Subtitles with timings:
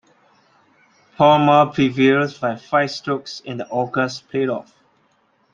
[1.15, 4.71] Palmer prevailed by five strokes in the August playoff.